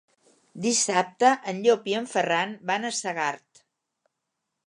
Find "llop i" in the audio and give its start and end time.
1.65-1.95